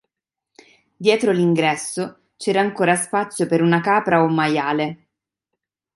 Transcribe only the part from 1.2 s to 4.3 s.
l'ingresso c'era ancora spazio per una capra o